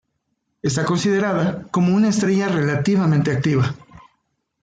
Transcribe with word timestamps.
Está 0.63 0.83
considerada 0.83 1.67
como 1.69 1.95
una 1.95 2.07
estrella 2.09 2.47
relativamente 2.47 3.29
activa. 3.31 3.75